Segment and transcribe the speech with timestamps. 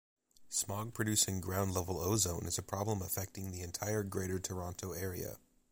[0.49, 5.37] Smog producing ground-level ozone is a problem affecting the entire Greater Toronto Area.